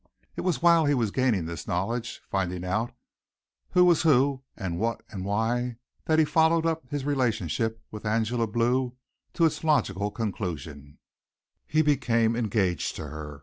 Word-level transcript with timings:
It 0.35 0.41
was 0.41 0.63
while 0.63 0.87
he 0.87 0.95
was 0.95 1.11
gaining 1.11 1.45
this 1.45 1.67
knowledge 1.67 2.21
finding 2.27 2.65
out 2.65 2.91
who 3.69 3.85
was 3.85 4.01
who 4.01 4.41
and 4.57 4.79
what 4.79 5.03
and 5.11 5.23
why 5.23 5.77
that 6.05 6.17
he 6.17 6.25
followed 6.25 6.65
up 6.65 6.89
his 6.89 7.05
relationship 7.05 7.79
with 7.91 8.03
Angela 8.03 8.47
Blue 8.47 8.95
to 9.35 9.45
its 9.45 9.63
logical 9.63 10.09
conclusion 10.09 10.97
he 11.67 11.83
became 11.83 12.35
engaged 12.35 12.95
to 12.95 13.09
her. 13.09 13.39